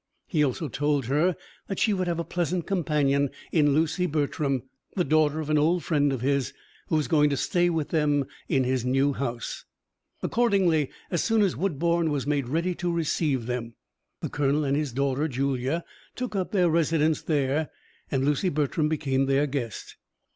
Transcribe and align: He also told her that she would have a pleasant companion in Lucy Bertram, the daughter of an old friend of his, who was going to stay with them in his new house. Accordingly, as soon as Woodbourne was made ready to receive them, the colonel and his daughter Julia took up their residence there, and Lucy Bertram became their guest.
He 0.25 0.43
also 0.43 0.67
told 0.67 1.05
her 1.05 1.35
that 1.67 1.77
she 1.77 1.93
would 1.93 2.07
have 2.07 2.17
a 2.17 2.23
pleasant 2.23 2.65
companion 2.65 3.29
in 3.51 3.75
Lucy 3.75 4.07
Bertram, 4.07 4.63
the 4.95 5.03
daughter 5.03 5.39
of 5.39 5.51
an 5.51 5.59
old 5.59 5.83
friend 5.83 6.11
of 6.11 6.21
his, 6.21 6.53
who 6.87 6.95
was 6.95 7.07
going 7.07 7.29
to 7.29 7.37
stay 7.37 7.69
with 7.69 7.89
them 7.89 8.25
in 8.49 8.63
his 8.63 8.83
new 8.83 9.13
house. 9.13 9.63
Accordingly, 10.23 10.89
as 11.11 11.23
soon 11.23 11.43
as 11.43 11.55
Woodbourne 11.55 12.09
was 12.09 12.25
made 12.25 12.47
ready 12.47 12.73
to 12.73 12.91
receive 12.91 13.45
them, 13.45 13.75
the 14.21 14.29
colonel 14.29 14.63
and 14.63 14.75
his 14.75 14.91
daughter 14.91 15.27
Julia 15.27 15.85
took 16.15 16.35
up 16.35 16.51
their 16.51 16.67
residence 16.67 17.21
there, 17.21 17.69
and 18.09 18.25
Lucy 18.25 18.49
Bertram 18.49 18.89
became 18.89 19.27
their 19.27 19.45
guest. 19.45 19.97